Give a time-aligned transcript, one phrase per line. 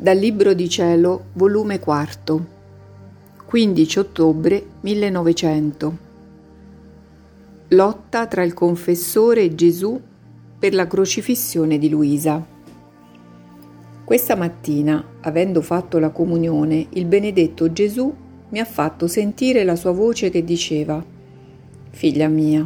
[0.00, 2.46] Dal Libro di Cielo, volume 4,
[3.44, 5.98] 15 ottobre 1900.
[7.70, 10.00] Lotta tra il confessore e Gesù
[10.56, 12.46] per la crocifissione di Luisa.
[14.04, 18.14] Questa mattina, avendo fatto la comunione, il benedetto Gesù
[18.50, 21.04] mi ha fatto sentire la sua voce che diceva
[21.90, 22.64] Figlia mia,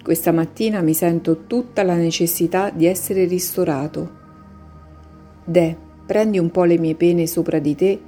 [0.00, 4.24] questa mattina mi sento tutta la necessità di essere ristorato.
[5.44, 8.00] De, prendi un po' le mie pene sopra di te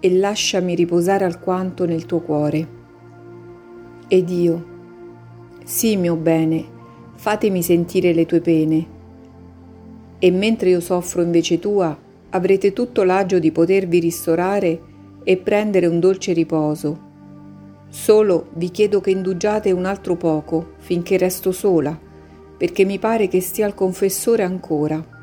[0.00, 2.68] e lasciami riposare alquanto nel tuo cuore.
[4.08, 4.64] Ed io,
[5.62, 6.64] sì mio bene,
[7.16, 8.94] fatemi sentire le tue pene.
[10.18, 11.96] E mentre io soffro invece tua,
[12.30, 14.80] avrete tutto l'agio di potervi ristorare
[15.22, 17.04] e prendere un dolce riposo.
[17.88, 21.98] Solo vi chiedo che indugiate un altro poco, finché resto sola,
[22.56, 25.14] perché mi pare che stia al confessore ancora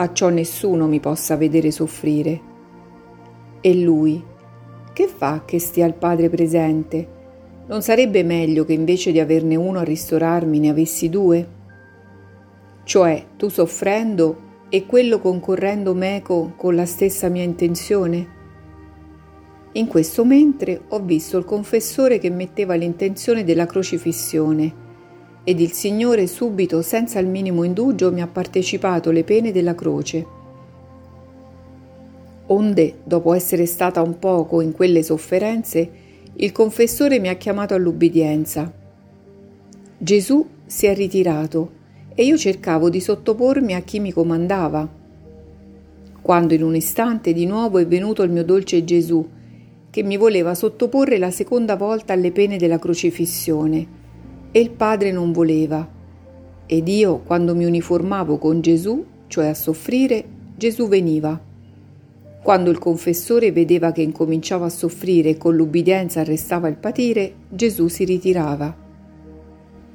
[0.00, 2.40] a ciò nessuno mi possa vedere soffrire.
[3.60, 4.22] E lui,
[4.92, 7.16] che fa che stia il padre presente?
[7.66, 11.48] Non sarebbe meglio che invece di averne uno a ristorarmi ne avessi due?
[12.84, 18.36] Cioè, tu soffrendo e quello concorrendo meco con la stessa mia intenzione?
[19.72, 24.86] In questo mentre ho visto il confessore che metteva l'intenzione della crocifissione
[25.48, 30.26] ed il Signore subito, senza il minimo indugio, mi ha partecipato le pene della croce.
[32.48, 35.90] Onde, dopo essere stata un poco in quelle sofferenze,
[36.34, 38.70] il confessore mi ha chiamato all'ubbidienza.
[39.96, 41.70] Gesù si è ritirato
[42.14, 44.86] e io cercavo di sottopormi a chi mi comandava.
[46.20, 49.26] Quando in un istante di nuovo è venuto il mio dolce Gesù,
[49.88, 53.97] che mi voleva sottoporre la seconda volta alle pene della crocifissione,
[54.58, 55.88] e il padre non voleva.
[56.66, 60.24] Ed io, quando mi uniformavo con Gesù, cioè a soffrire,
[60.56, 61.40] Gesù veniva.
[62.42, 67.86] Quando il confessore vedeva che incominciava a soffrire e con l'ubbidienza arrestava il patire, Gesù
[67.86, 68.74] si ritirava.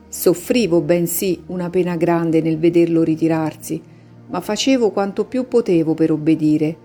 [0.07, 3.81] Soffrivo bensì una pena grande nel vederlo ritirarsi,
[4.29, 6.77] ma facevo quanto più potevo per obbedire,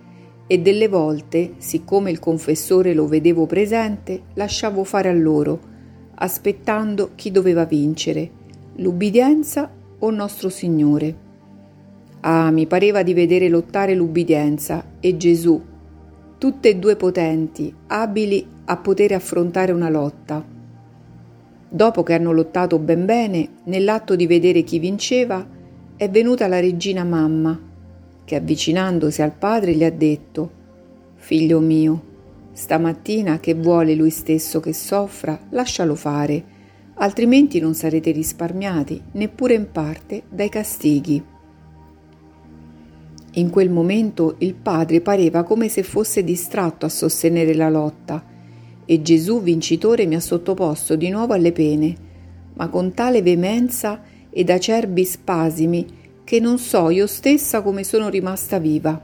[0.48, 5.67] e delle volte, siccome il confessore lo vedevo presente, lasciavo fare a loro,
[6.20, 8.30] aspettando chi doveva vincere,
[8.76, 11.26] l'ubbidienza o nostro Signore.
[12.20, 15.60] Ah, mi pareva di vedere lottare l'ubbidienza e Gesù,
[16.38, 20.44] tutte e due potenti, abili a poter affrontare una lotta.
[21.70, 25.46] Dopo che hanno lottato ben bene, nell'atto di vedere chi vinceva,
[25.96, 27.58] è venuta la regina mamma,
[28.24, 30.56] che avvicinandosi al padre gli ha detto,
[31.14, 32.02] Figlio mio,
[32.58, 36.44] Stamattina che vuole lui stesso che soffra, lascialo fare,
[36.94, 41.22] altrimenti non sarete risparmiati, neppure in parte, dai castighi.
[43.34, 48.24] In quel momento il padre pareva come se fosse distratto a sostenere la lotta
[48.84, 51.94] e Gesù vincitore mi ha sottoposto di nuovo alle pene,
[52.54, 55.86] ma con tale veemenza ed acerbi spasimi
[56.24, 59.00] che non so io stessa come sono rimasta viva.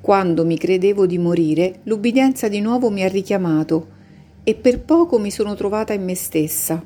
[0.00, 3.98] Quando mi credevo di morire, l'ubbidienza di nuovo mi ha richiamato
[4.42, 6.82] e per poco mi sono trovata in me stessa.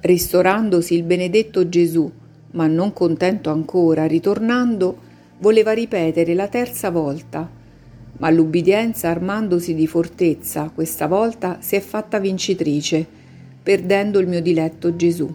[0.00, 2.10] Ristorandosi il benedetto Gesù,
[2.52, 4.98] ma non contento ancora, ritornando,
[5.38, 7.50] voleva ripetere la terza volta,
[8.18, 13.04] ma l'ubbidienza, armandosi di fortezza, questa volta si è fatta vincitrice,
[13.62, 15.28] perdendo il mio diletto Gesù.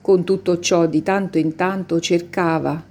[0.00, 2.84] Con tutto ciò di tanto in tanto cercava,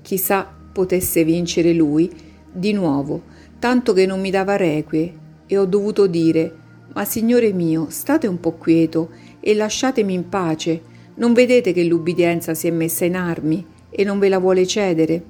[0.00, 2.08] chissà potesse vincere lui
[2.52, 3.22] di nuovo,
[3.58, 5.12] tanto che non mi dava requie
[5.44, 6.54] e ho dovuto dire
[6.94, 10.80] Ma signore mio, state un po' quieto e lasciatemi in pace.
[11.16, 15.20] Non vedete che l'ubbidienza si è messa in armi e non ve la vuole cedere?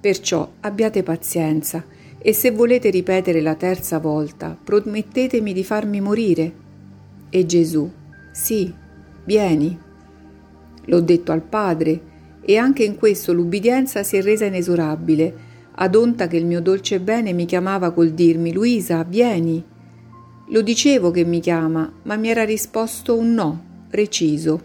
[0.00, 1.84] Perciò abbiate pazienza
[2.18, 6.52] e se volete ripetere la terza volta, promettetemi di farmi morire.
[7.30, 7.88] E Gesù,
[8.32, 8.72] sì,
[9.24, 9.78] vieni.
[10.86, 12.14] L'ho detto al Padre
[12.48, 15.34] e anche in questo l'ubbidienza si è resa inesorabile,
[15.78, 19.62] ad onta che il mio dolce bene mi chiamava col dirmi Luisa, vieni.
[20.50, 24.60] Lo dicevo che mi chiama, ma mi era risposto un no, preciso.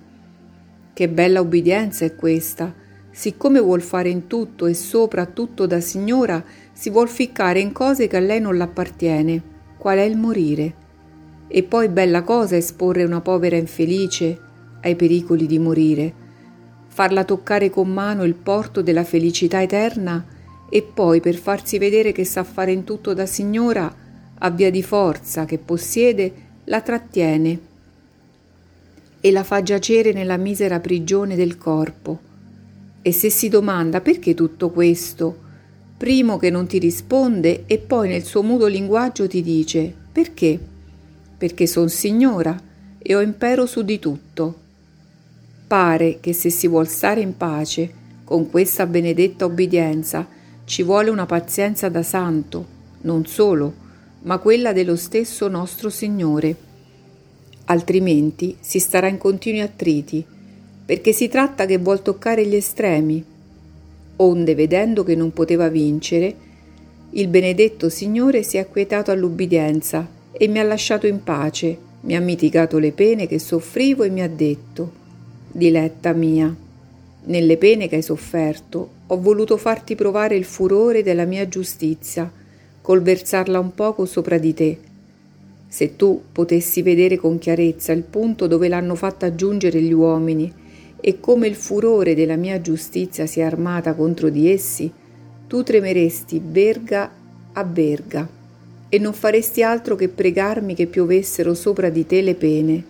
[0.93, 2.71] Che bella ubbidienza è questa.
[3.09, 6.43] Siccome vuol fare in tutto e sopra tutto da signora,
[6.73, 9.41] si vuol ficcare in cose che a lei non l'appartiene,
[9.79, 10.75] qual è il morire.
[11.47, 14.39] E poi bella cosa esporre una povera infelice
[14.81, 16.20] ai pericoli di morire
[16.93, 20.25] farla toccare con mano il porto della felicità eterna
[20.69, 23.95] e poi per farsi vedere che sa fare in tutto da signora,
[24.37, 26.33] a via di forza che possiede,
[26.65, 27.59] la trattiene
[29.21, 32.19] e la fa giacere nella misera prigione del corpo.
[33.01, 35.39] E se si domanda perché tutto questo,
[35.95, 40.59] primo che non ti risponde e poi nel suo muto linguaggio ti dice perché?
[41.37, 42.59] Perché son signora
[42.97, 44.55] e ho impero su di tutto.
[45.71, 47.89] Pare che se si vuol stare in pace
[48.25, 50.27] con questa benedetta obbedienza
[50.65, 52.65] ci vuole una pazienza da santo,
[53.03, 53.73] non solo,
[54.23, 56.53] ma quella dello stesso nostro Signore.
[57.67, 60.25] Altrimenti si starà in continui attriti,
[60.83, 63.23] perché si tratta che vuol toccare gli estremi.
[64.17, 66.35] Onde, vedendo che non poteva vincere,
[67.11, 72.19] il benedetto Signore si è acquietato all'ubbidienza e mi ha lasciato in pace, mi ha
[72.19, 74.99] mitigato le pene che soffrivo e mi ha detto,
[75.53, 76.55] Diletta mia,
[77.23, 82.31] nelle pene che hai sofferto ho voluto farti provare il furore della mia giustizia,
[82.81, 84.79] col versarla un poco sopra di te.
[85.67, 90.51] Se tu potessi vedere con chiarezza il punto dove l'hanno fatta giungere gli uomini
[91.01, 94.89] e come il furore della mia giustizia si è armata contro di essi,
[95.47, 97.11] tu tremeresti verga
[97.51, 98.25] a verga
[98.87, 102.83] e non faresti altro che pregarmi che piovessero sopra di te le pene.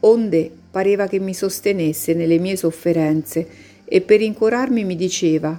[0.00, 3.46] Onde pareva che mi sostenesse nelle mie sofferenze
[3.84, 5.58] e per incorarmi mi diceva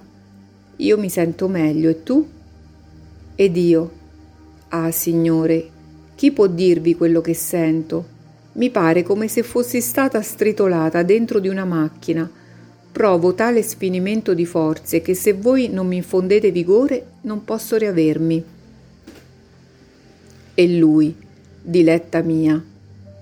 [0.77, 2.27] Io mi sento meglio e tu?
[3.35, 3.97] Ed io
[4.71, 5.67] Ah, Signore,
[6.13, 8.17] chi può dirvi quello che sento?
[8.53, 12.29] Mi pare come se fossi stata stritolata dentro di una macchina.
[12.91, 18.43] Provo tale sfinimento di forze che se voi non mi infondete vigore non posso riavermi.
[20.53, 21.15] E lui,
[21.59, 22.63] diletta mia,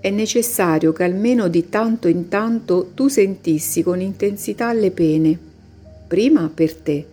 [0.00, 5.38] è necessario che almeno di tanto in tanto tu sentissi con intensità le pene.
[6.06, 7.04] Prima per te,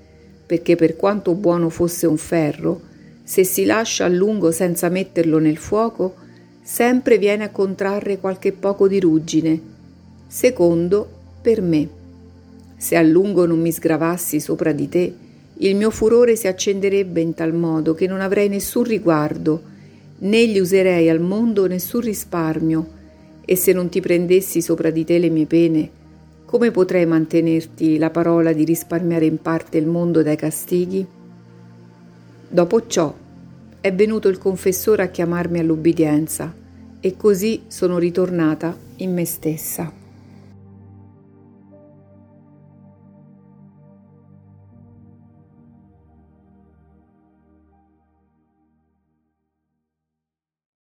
[0.46, 2.82] perché per quanto buono fosse un ferro,
[3.24, 6.16] se si lascia a lungo senza metterlo nel fuoco,
[6.62, 9.60] sempre viene a contrarre qualche poco di ruggine.
[10.28, 11.08] Secondo,
[11.42, 11.90] per me.
[12.78, 15.14] Se a lungo non mi sgravassi sopra di te,
[15.58, 19.74] il mio furore si accenderebbe in tal modo che non avrei nessun riguardo,
[20.18, 22.88] né gli userei al mondo nessun risparmio,
[23.46, 25.90] e se non ti prendessi sopra di te le mie pene,
[26.46, 31.06] come potrei mantenerti la parola di risparmiare in parte il mondo dai castighi?
[32.48, 33.14] Dopo ciò
[33.82, 36.54] è venuto il confessore a chiamarmi all'ubbidienza
[37.00, 40.05] e così sono ritornata in me stessa.